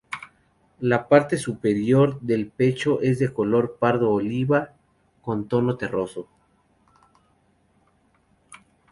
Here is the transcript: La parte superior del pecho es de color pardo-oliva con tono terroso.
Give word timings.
La 0.79 1.07
parte 1.07 1.37
superior 1.37 2.19
del 2.21 2.49
pecho 2.49 3.01
es 3.01 3.19
de 3.19 3.31
color 3.31 3.77
pardo-oliva 3.79 4.73
con 5.21 5.47
tono 5.47 5.77
terroso. 5.77 6.27